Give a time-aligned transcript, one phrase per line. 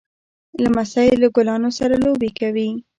[0.63, 2.69] لمسی له ګلانو سره لوبې کوي.